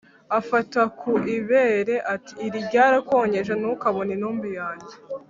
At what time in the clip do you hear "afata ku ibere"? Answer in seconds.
0.39-1.95